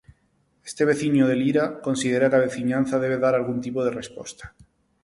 [0.69, 4.43] Este veciño de Lira considera que a veciñanza debe dar algún tipo de resposta.